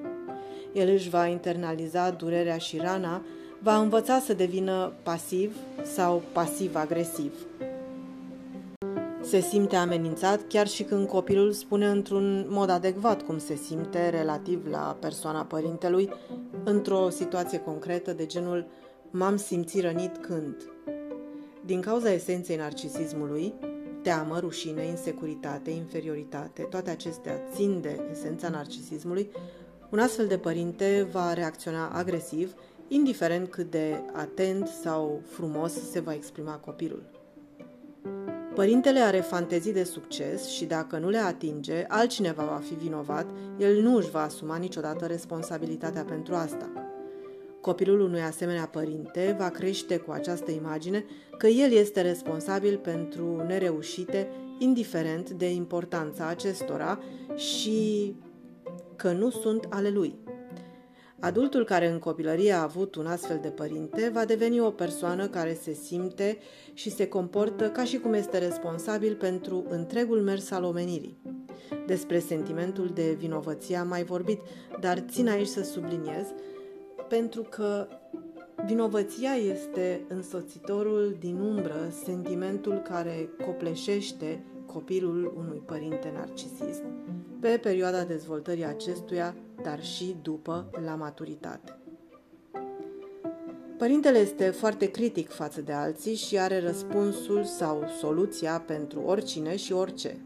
El 0.73 0.89
își 0.89 1.09
va 1.09 1.27
internaliza 1.27 2.11
durerea 2.11 2.57
și 2.57 2.77
rana, 2.77 3.23
va 3.59 3.77
învăța 3.77 4.19
să 4.19 4.35
devină 4.35 4.93
pasiv 5.03 5.57
sau 5.83 6.23
pasiv-agresiv. 6.33 7.33
Se 9.23 9.41
simte 9.41 9.77
amenințat 9.77 10.41
chiar 10.49 10.67
și 10.67 10.83
când 10.83 11.09
copilul 11.09 11.53
spune 11.53 11.87
într-un 11.87 12.47
mod 12.49 12.71
adecvat 12.71 13.23
cum 13.23 13.39
se 13.39 13.55
simte 13.55 14.09
relativ 14.09 14.67
la 14.71 14.97
persoana 15.01 15.43
părintelui 15.43 16.11
într-o 16.65 17.09
situație 17.09 17.59
concretă 17.59 18.13
de 18.13 18.27
genul 18.27 18.67
m-am 19.11 19.37
simțit 19.37 19.83
rănit 19.83 20.17
când. 20.17 20.57
Din 21.65 21.81
cauza 21.81 22.13
esenței 22.13 22.57
narcisismului, 22.57 23.55
teamă, 24.03 24.39
rușine, 24.39 24.85
insecuritate, 24.85 25.71
inferioritate, 25.71 26.63
toate 26.63 26.91
acestea 26.91 27.41
țin 27.55 27.81
de 27.81 28.09
esența 28.11 28.49
narcisismului, 28.49 29.31
un 29.91 29.99
astfel 29.99 30.27
de 30.27 30.39
părinte 30.39 31.09
va 31.13 31.33
reacționa 31.33 31.89
agresiv, 31.89 32.55
indiferent 32.89 33.49
cât 33.49 33.71
de 33.71 34.01
atent 34.13 34.67
sau 34.67 35.21
frumos 35.29 35.73
se 35.91 36.01
va 36.01 36.15
exprima 36.15 36.57
copilul. 36.57 37.14
Părintele 38.55 39.01
are 39.01 39.21
fantezii 39.21 39.73
de 39.73 39.85
succes 39.85 40.49
și 40.49 40.65
dacă 40.65 40.99
nu 40.99 41.09
le 41.09 41.19
atinge, 41.19 41.85
altcineva 41.89 42.45
va 42.45 42.61
fi 42.67 42.75
vinovat, 42.75 43.27
el 43.59 43.83
nu 43.83 43.97
își 43.97 44.11
va 44.11 44.23
asuma 44.23 44.57
niciodată 44.57 45.07
responsabilitatea 45.07 46.05
pentru 46.05 46.35
asta. 46.35 46.71
Copilul 47.61 48.01
unui 48.01 48.21
asemenea 48.21 48.67
părinte 48.67 49.37
va 49.39 49.49
crește 49.49 49.97
cu 49.97 50.11
această 50.11 50.51
imagine 50.51 51.05
că 51.39 51.47
el 51.47 51.73
este 51.73 52.01
responsabil 52.01 52.77
pentru 52.77 53.43
nereușite, 53.47 54.29
indiferent 54.59 55.31
de 55.31 55.51
importanța 55.51 56.27
acestora 56.27 56.99
și 57.35 58.15
că 58.97 59.13
nu 59.13 59.31
sunt 59.31 59.67
ale 59.71 59.89
lui. 59.89 60.15
Adultul 61.25 61.65
care 61.65 61.89
în 61.89 61.99
copilărie 61.99 62.53
a 62.53 62.63
avut 62.63 62.95
un 62.95 63.07
astfel 63.07 63.39
de 63.43 63.49
părinte 63.49 64.11
va 64.13 64.25
deveni 64.25 64.61
o 64.61 64.71
persoană 64.71 65.29
care 65.29 65.55
se 65.63 65.73
simte 65.73 66.39
și 66.73 66.91
se 66.91 67.09
comportă 67.09 67.71
ca 67.71 67.85
și 67.85 67.99
cum 67.99 68.13
este 68.13 68.39
responsabil 68.39 69.15
pentru 69.15 69.65
întregul 69.69 70.21
mers 70.21 70.51
al 70.51 70.65
omenirii. 70.65 71.19
Despre 71.87 72.19
sentimentul 72.19 72.91
de 72.95 73.17
vinovăție 73.19 73.77
am 73.77 73.89
mai 73.89 74.03
vorbit, 74.03 74.41
dar 74.81 74.99
țin 74.99 75.29
aici 75.29 75.47
să 75.47 75.63
subliniez 75.63 76.27
pentru 77.09 77.43
că 77.43 77.87
vinovăția 78.67 79.33
este 79.33 80.05
însoțitorul 80.09 81.17
din 81.19 81.39
umbră, 81.39 81.93
sentimentul 82.05 82.79
care 82.79 83.29
copleșește 83.47 84.45
copilul 84.67 85.35
unui 85.37 85.63
părinte 85.67 86.13
narcisist 86.15 86.83
pe 87.41 87.59
perioada 87.63 88.05
dezvoltării 88.05 88.65
acestuia, 88.65 89.35
dar 89.65 89.85
și 89.85 90.17
după 90.23 90.71
la 90.85 90.95
maturitate. 90.95 91.79
Părintele 93.79 94.19
este 94.19 94.45
foarte 94.45 94.91
critic 94.91 95.31
față 95.31 95.61
de 95.61 95.73
alții 95.73 96.15
și 96.15 96.39
are 96.39 96.61
răspunsul 96.61 97.45
sau 97.45 97.85
soluția 98.01 98.63
pentru 98.67 99.01
oricine 99.01 99.57
și 99.57 99.73
orice. 99.73 100.17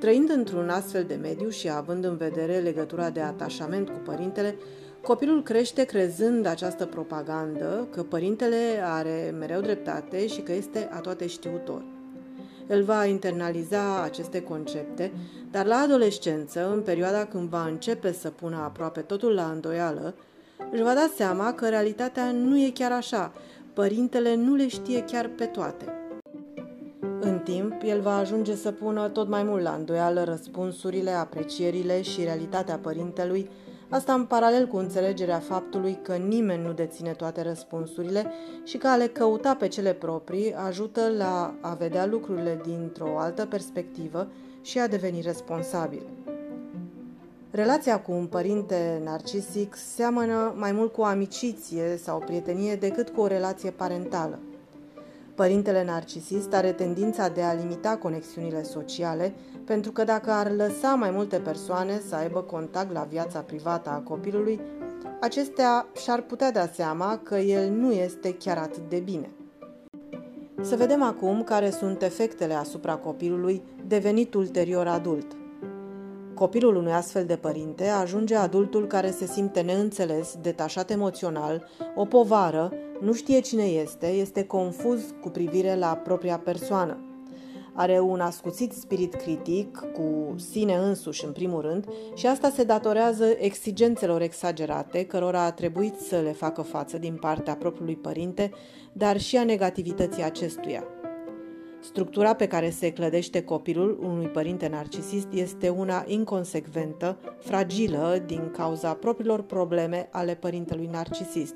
Trăind 0.00 0.30
într-un 0.30 0.68
astfel 0.68 1.04
de 1.04 1.14
mediu 1.14 1.48
și 1.48 1.70
având 1.70 2.04
în 2.04 2.16
vedere 2.16 2.58
legătura 2.58 3.10
de 3.10 3.20
atașament 3.20 3.88
cu 3.88 3.98
părintele, 4.04 4.56
copilul 5.02 5.42
crește 5.42 5.84
crezând 5.84 6.46
această 6.46 6.86
propagandă 6.86 7.88
că 7.90 8.02
părintele 8.02 8.80
are 8.82 9.34
mereu 9.38 9.60
dreptate 9.60 10.26
și 10.26 10.40
că 10.40 10.52
este 10.52 10.88
atoate 10.92 11.26
știutor. 11.26 11.97
El 12.68 12.82
va 12.82 13.04
internaliza 13.04 14.02
aceste 14.02 14.42
concepte, 14.42 15.12
dar 15.50 15.66
la 15.66 15.76
adolescență, 15.76 16.72
în 16.72 16.82
perioada 16.82 17.24
când 17.24 17.48
va 17.48 17.66
începe 17.66 18.12
să 18.12 18.30
pună 18.30 18.56
aproape 18.56 19.00
totul 19.00 19.34
la 19.34 19.50
îndoială, 19.50 20.14
își 20.70 20.82
va 20.82 20.94
da 20.94 21.10
seama 21.16 21.52
că 21.52 21.68
realitatea 21.68 22.30
nu 22.30 22.58
e 22.58 22.70
chiar 22.70 22.92
așa, 22.92 23.32
părintele 23.72 24.34
nu 24.34 24.54
le 24.54 24.68
știe 24.68 25.04
chiar 25.04 25.28
pe 25.36 25.44
toate. 25.44 25.84
În 27.20 27.38
timp, 27.38 27.72
el 27.84 28.00
va 28.00 28.16
ajunge 28.16 28.54
să 28.54 28.70
pună 28.70 29.08
tot 29.08 29.28
mai 29.28 29.42
mult 29.42 29.62
la 29.62 29.70
îndoială 29.70 30.24
răspunsurile, 30.24 31.10
aprecierile 31.10 32.02
și 32.02 32.22
realitatea 32.22 32.76
părintelui, 32.76 33.50
Asta 33.90 34.12
în 34.12 34.24
paralel 34.24 34.66
cu 34.66 34.76
înțelegerea 34.76 35.38
faptului 35.38 35.98
că 36.02 36.14
nimeni 36.14 36.62
nu 36.62 36.72
deține 36.72 37.12
toate 37.12 37.42
răspunsurile 37.42 38.32
și 38.64 38.76
că 38.76 38.88
a 38.88 38.96
le 38.96 39.06
căuta 39.06 39.54
pe 39.54 39.68
cele 39.68 39.92
proprii 39.92 40.54
ajută 40.54 41.12
la 41.16 41.54
a 41.60 41.74
vedea 41.74 42.06
lucrurile 42.06 42.60
dintr-o 42.66 43.18
altă 43.18 43.46
perspectivă 43.46 44.28
și 44.60 44.78
a 44.78 44.86
deveni 44.86 45.20
responsabil. 45.20 46.02
Relația 47.50 48.00
cu 48.00 48.12
un 48.12 48.26
părinte 48.26 49.00
narcisic 49.04 49.74
seamănă 49.74 50.54
mai 50.56 50.72
mult 50.72 50.92
cu 50.92 51.00
o 51.00 51.04
amiciție 51.04 51.96
sau 51.96 52.18
prietenie 52.18 52.74
decât 52.74 53.08
cu 53.08 53.20
o 53.20 53.26
relație 53.26 53.70
parentală. 53.70 54.38
Părintele 55.38 55.84
narcisist 55.84 56.54
are 56.54 56.72
tendința 56.72 57.28
de 57.28 57.42
a 57.42 57.52
limita 57.52 57.96
conexiunile 57.96 58.62
sociale 58.62 59.34
pentru 59.64 59.92
că 59.92 60.04
dacă 60.04 60.30
ar 60.30 60.50
lăsa 60.50 60.94
mai 60.94 61.10
multe 61.10 61.36
persoane 61.36 62.00
să 62.08 62.14
aibă 62.14 62.40
contact 62.42 62.92
la 62.92 63.06
viața 63.10 63.40
privată 63.40 63.90
a 63.90 64.00
copilului, 64.00 64.60
acestea 65.20 65.86
și-ar 66.02 66.20
putea 66.20 66.52
da 66.52 66.66
seama 66.66 67.20
că 67.22 67.36
el 67.36 67.70
nu 67.70 67.92
este 67.92 68.34
chiar 68.34 68.56
atât 68.56 68.88
de 68.88 68.98
bine. 68.98 69.30
Să 70.60 70.76
vedem 70.76 71.02
acum 71.02 71.42
care 71.42 71.70
sunt 71.70 72.02
efectele 72.02 72.54
asupra 72.54 72.96
copilului 72.96 73.62
devenit 73.86 74.34
ulterior 74.34 74.86
adult. 74.86 75.36
Copilul 76.34 76.76
unui 76.76 76.92
astfel 76.92 77.24
de 77.24 77.36
părinte 77.36 77.86
ajunge 77.86 78.36
adultul 78.36 78.86
care 78.86 79.10
se 79.10 79.26
simte 79.26 79.60
neînțeles, 79.60 80.36
detașat 80.42 80.90
emoțional, 80.90 81.68
o 81.94 82.04
povară, 82.04 82.72
nu 83.00 83.12
știe 83.12 83.40
cine 83.40 83.64
este, 83.64 84.06
este 84.06 84.44
confuz 84.44 85.14
cu 85.20 85.28
privire 85.28 85.76
la 85.76 85.96
propria 85.96 86.38
persoană. 86.38 87.02
Are 87.72 88.00
un 88.00 88.20
ascuțit 88.20 88.72
spirit 88.72 89.14
critic, 89.14 89.76
cu 89.76 90.34
sine 90.36 90.74
însuși 90.74 91.24
în 91.24 91.32
primul 91.32 91.60
rând, 91.60 91.88
și 92.14 92.26
asta 92.26 92.50
se 92.50 92.64
datorează 92.64 93.24
exigențelor 93.38 94.20
exagerate, 94.20 95.04
cărora 95.04 95.42
a 95.42 95.52
trebuit 95.52 95.98
să 95.98 96.20
le 96.20 96.32
facă 96.32 96.62
față 96.62 96.98
din 96.98 97.14
partea 97.14 97.56
propriului 97.56 97.96
părinte, 97.96 98.50
dar 98.92 99.20
și 99.20 99.36
a 99.36 99.44
negativității 99.44 100.22
acestuia. 100.22 100.84
Structura 101.80 102.34
pe 102.34 102.46
care 102.46 102.70
se 102.70 102.92
clădește 102.92 103.42
copilul 103.42 103.98
unui 104.02 104.26
părinte 104.26 104.68
narcisist 104.68 105.28
este 105.32 105.68
una 105.68 106.04
inconsecventă, 106.06 107.18
fragilă 107.38 108.22
din 108.26 108.50
cauza 108.50 108.94
propriilor 108.94 109.42
probleme 109.42 110.08
ale 110.12 110.34
părintelui 110.34 110.88
narcisist. 110.92 111.54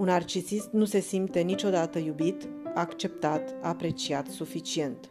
Un 0.00 0.06
narcisist 0.06 0.68
nu 0.72 0.84
se 0.84 1.00
simte 1.00 1.40
niciodată 1.40 1.98
iubit, 1.98 2.48
acceptat, 2.74 3.54
apreciat 3.62 4.26
suficient. 4.26 5.10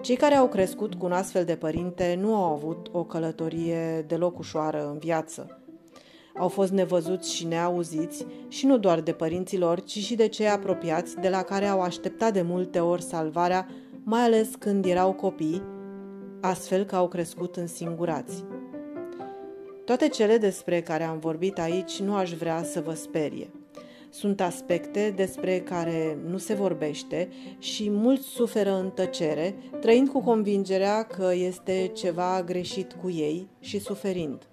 Cei 0.00 0.16
care 0.16 0.34
au 0.34 0.48
crescut 0.48 0.94
cu 0.94 1.04
un 1.04 1.12
astfel 1.12 1.44
de 1.44 1.56
părinte 1.56 2.18
nu 2.20 2.34
au 2.34 2.52
avut 2.52 2.88
o 2.92 3.04
călătorie 3.04 4.04
deloc 4.06 4.38
ușoară 4.38 4.88
în 4.90 4.98
viață. 4.98 5.60
Au 6.38 6.48
fost 6.48 6.72
nevăzuți 6.72 7.34
și 7.34 7.46
neauziți 7.46 8.26
și 8.48 8.66
nu 8.66 8.78
doar 8.78 9.00
de 9.00 9.12
părinților, 9.12 9.82
ci 9.82 9.98
și 9.98 10.14
de 10.14 10.28
cei 10.28 10.48
apropiați 10.48 11.16
de 11.16 11.28
la 11.28 11.42
care 11.42 11.66
au 11.66 11.80
așteptat 11.80 12.32
de 12.32 12.42
multe 12.42 12.80
ori 12.80 13.02
salvarea, 13.02 13.68
mai 14.02 14.20
ales 14.20 14.48
când 14.58 14.84
erau 14.84 15.12
copii, 15.12 15.62
astfel 16.40 16.84
că 16.84 16.96
au 16.96 17.08
crescut 17.08 17.56
în 17.56 17.66
singurați. 17.66 18.44
Toate 19.84 20.08
cele 20.08 20.36
despre 20.36 20.80
care 20.80 21.04
am 21.04 21.18
vorbit 21.18 21.58
aici 21.58 22.00
nu 22.00 22.14
aș 22.14 22.32
vrea 22.32 22.62
să 22.62 22.80
vă 22.80 22.92
sperie. 22.94 23.50
Sunt 24.18 24.40
aspecte 24.40 25.12
despre 25.16 25.60
care 25.60 26.18
nu 26.28 26.38
se 26.38 26.54
vorbește 26.54 27.28
și 27.58 27.90
mulți 27.90 28.26
suferă 28.26 28.78
în 28.78 28.90
tăcere, 28.90 29.54
trăind 29.80 30.08
cu 30.08 30.20
convingerea 30.22 31.02
că 31.02 31.32
este 31.34 31.90
ceva 31.94 32.42
greșit 32.46 32.92
cu 33.02 33.10
ei 33.10 33.48
și 33.60 33.78
suferind. 33.78 34.48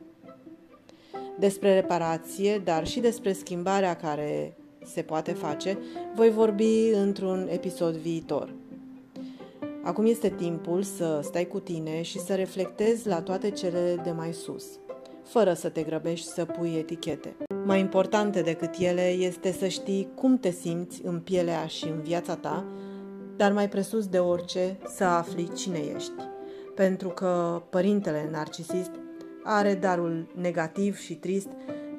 Despre 1.39 1.73
reparație, 1.73 2.61
dar 2.63 2.87
și 2.87 2.99
despre 2.99 3.33
schimbarea 3.33 3.95
care 3.95 4.57
se 4.85 5.01
poate 5.01 5.31
face, 5.31 5.77
voi 6.15 6.29
vorbi 6.29 6.89
într-un 6.93 7.47
episod 7.51 7.95
viitor. 7.95 8.53
Acum 9.83 10.05
este 10.05 10.29
timpul 10.29 10.81
să 10.81 11.19
stai 11.23 11.47
cu 11.47 11.59
tine 11.59 12.01
și 12.01 12.19
să 12.19 12.35
reflectezi 12.35 13.07
la 13.07 13.21
toate 13.21 13.49
cele 13.49 14.01
de 14.03 14.11
mai 14.11 14.33
sus, 14.33 14.65
fără 15.23 15.53
să 15.53 15.69
te 15.69 15.81
grăbești 15.81 16.27
să 16.27 16.45
pui 16.45 16.75
etichete. 16.77 17.35
Mai 17.65 17.79
importante 17.79 18.41
decât 18.41 18.75
ele 18.79 19.07
este 19.07 19.51
să 19.51 19.67
știi 19.67 20.09
cum 20.15 20.37
te 20.37 20.49
simți 20.51 21.01
în 21.05 21.19
pielea 21.19 21.65
și 21.65 21.87
în 21.87 22.01
viața 22.01 22.35
ta, 22.35 22.65
dar 23.35 23.51
mai 23.51 23.69
presus 23.69 24.07
de 24.07 24.19
orice 24.19 24.77
să 24.85 25.03
afli 25.03 25.51
cine 25.53 25.79
ești. 25.95 26.11
Pentru 26.75 27.09
că 27.09 27.61
părintele 27.69 28.29
narcisist 28.31 28.91
are 29.43 29.75
darul 29.75 30.31
negativ 30.35 30.97
și 30.97 31.15
trist 31.15 31.49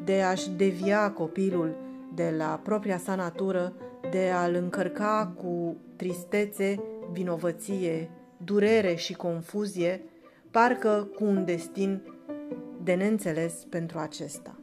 de 0.04 0.22
a-și 0.22 0.50
devia 0.50 1.10
copilul 1.10 1.76
de 2.14 2.34
la 2.36 2.60
propria 2.62 2.98
sa 2.98 3.14
natură, 3.14 3.72
de 4.10 4.30
a-l 4.34 4.54
încărca 4.54 5.34
cu 5.36 5.76
tristețe, 5.96 6.82
vinovăție, 7.12 8.10
durere 8.36 8.94
și 8.94 9.14
confuzie, 9.14 10.02
parcă 10.50 11.08
cu 11.14 11.24
un 11.24 11.44
destin 11.44 12.02
de 12.84 12.94
neînțeles 12.94 13.52
pentru 13.68 13.98
acesta. 13.98 14.58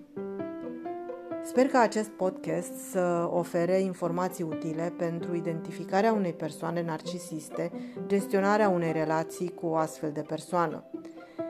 Sper 1.43 1.67
că 1.67 1.77
acest 1.77 2.09
podcast 2.09 2.73
să 2.73 3.29
ofere 3.31 3.79
informații 3.79 4.43
utile 4.43 4.93
pentru 4.97 5.35
identificarea 5.35 6.13
unei 6.13 6.33
persoane 6.33 6.83
narcisiste, 6.83 7.71
gestionarea 8.05 8.69
unei 8.69 8.91
relații 8.91 9.49
cu 9.49 9.65
o 9.65 9.75
astfel 9.75 10.11
de 10.11 10.21
persoană. 10.21 10.83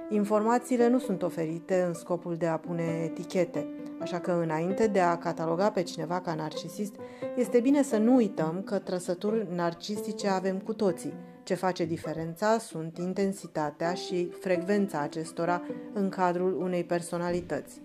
Informațiile 0.09 0.87
nu 0.87 0.99
sunt 0.99 1.23
oferite 1.23 1.83
în 1.87 1.93
scopul 1.93 2.35
de 2.35 2.47
a 2.47 2.57
pune 2.57 3.01
etichete, 3.03 3.67
așa 3.99 4.19
că 4.19 4.31
înainte 4.31 4.87
de 4.87 4.99
a 4.99 5.17
cataloga 5.17 5.71
pe 5.71 5.83
cineva 5.83 6.19
ca 6.19 6.33
narcisist, 6.33 6.95
este 7.35 7.59
bine 7.59 7.83
să 7.83 7.97
nu 7.97 8.15
uităm 8.15 8.61
că 8.65 8.79
trăsături 8.79 9.47
narcisice 9.55 10.27
avem 10.27 10.59
cu 10.59 10.73
toții. 10.73 11.13
Ce 11.43 11.53
face 11.53 11.85
diferența 11.85 12.57
sunt 12.57 12.97
intensitatea 12.97 13.93
și 13.93 14.29
frecvența 14.39 14.99
acestora 14.99 15.61
în 15.93 16.09
cadrul 16.09 16.61
unei 16.61 16.83
personalități. 16.83 17.81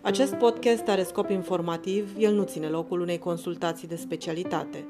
Acest 0.00 0.34
podcast 0.34 0.88
are 0.88 1.02
scop 1.02 1.30
informativ, 1.30 2.14
el 2.18 2.34
nu 2.34 2.42
ține 2.42 2.66
locul 2.66 3.00
unei 3.00 3.18
consultații 3.18 3.88
de 3.88 3.96
specialitate. 3.96 4.86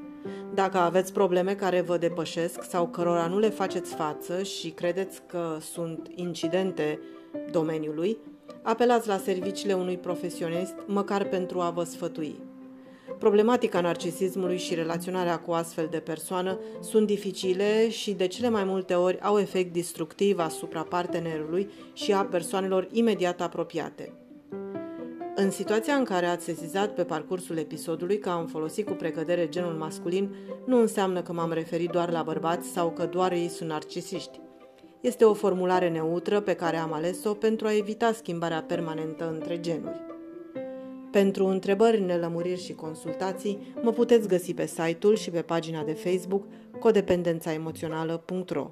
Dacă 0.53 0.77
aveți 0.77 1.13
probleme 1.13 1.55
care 1.55 1.81
vă 1.81 1.97
depășesc 1.97 2.63
sau 2.63 2.87
cărora 2.87 3.27
nu 3.27 3.39
le 3.39 3.49
faceți 3.49 3.95
față 3.95 4.43
și 4.43 4.69
credeți 4.69 5.21
că 5.27 5.57
sunt 5.59 6.07
incidente 6.15 6.99
domeniului, 7.51 8.17
apelați 8.61 9.07
la 9.07 9.17
serviciile 9.17 9.73
unui 9.73 9.97
profesionist, 9.97 10.73
măcar 10.85 11.23
pentru 11.23 11.59
a 11.59 11.69
vă 11.69 11.83
sfătui. 11.83 12.46
Problematica 13.17 13.81
narcisismului 13.81 14.57
și 14.57 14.75
relaționarea 14.75 15.39
cu 15.39 15.51
astfel 15.51 15.87
de 15.91 15.97
persoană 15.97 16.59
sunt 16.81 17.07
dificile 17.07 17.89
și 17.89 18.11
de 18.11 18.27
cele 18.27 18.49
mai 18.49 18.63
multe 18.63 18.93
ori 18.93 19.19
au 19.21 19.39
efect 19.39 19.73
destructiv 19.73 20.39
asupra 20.39 20.81
partenerului 20.81 21.69
și 21.93 22.13
a 22.13 22.23
persoanelor 22.23 22.87
imediat 22.91 23.41
apropiate. 23.41 24.13
În 25.35 25.51
situația 25.51 25.95
în 25.95 26.03
care 26.03 26.25
ați 26.25 26.43
sesizat 26.43 26.93
pe 26.93 27.03
parcursul 27.03 27.57
episodului 27.57 28.19
că 28.19 28.29
am 28.29 28.45
folosit 28.45 28.85
cu 28.85 28.93
precădere 28.93 29.49
genul 29.49 29.73
masculin, 29.73 30.35
nu 30.65 30.79
înseamnă 30.79 31.21
că 31.21 31.33
m-am 31.33 31.51
referit 31.51 31.89
doar 31.89 32.11
la 32.11 32.23
bărbați 32.23 32.67
sau 32.67 32.91
că 32.91 33.05
doar 33.05 33.31
ei 33.31 33.47
sunt 33.47 33.69
narcisiști. 33.69 34.39
Este 35.01 35.25
o 35.25 35.33
formulare 35.33 35.89
neutră 35.89 36.39
pe 36.39 36.53
care 36.53 36.77
am 36.77 36.93
ales-o 36.93 37.33
pentru 37.33 37.67
a 37.67 37.75
evita 37.75 38.11
schimbarea 38.11 38.63
permanentă 38.63 39.29
între 39.33 39.59
genuri. 39.59 40.06
Pentru 41.11 41.45
întrebări, 41.45 42.01
nelămuriri 42.01 42.63
și 42.63 42.73
consultații, 42.73 43.73
mă 43.81 43.91
puteți 43.91 44.27
găsi 44.27 44.53
pe 44.53 44.65
site-ul 44.65 45.15
și 45.15 45.29
pe 45.29 45.41
pagina 45.41 45.83
de 45.83 45.93
Facebook 45.93 46.43
codependențaemoțională.ro 46.79 48.71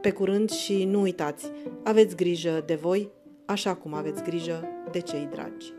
Pe 0.00 0.10
curând 0.10 0.50
și 0.50 0.84
nu 0.84 1.00
uitați, 1.00 1.50
aveți 1.82 2.16
grijă 2.16 2.62
de 2.66 2.74
voi 2.74 3.10
așa 3.46 3.74
cum 3.74 3.94
aveți 3.94 4.22
grijă 4.22 4.68
de 4.90 5.00
cei 5.00 5.28
dragi. 5.30 5.77